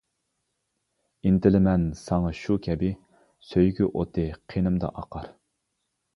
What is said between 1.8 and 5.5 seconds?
ساڭا شۇ كەبى، سۆيگۈ ئوتى قېنىمدا ئاقار.